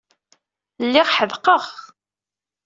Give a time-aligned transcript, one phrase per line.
[0.85, 1.63] Lliɣ ḥedqeɣ.